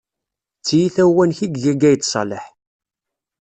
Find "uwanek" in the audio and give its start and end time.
1.09-1.39